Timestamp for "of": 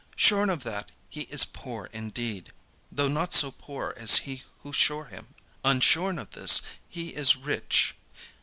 0.49-0.63, 6.17-6.31